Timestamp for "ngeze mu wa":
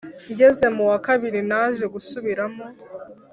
0.31-0.97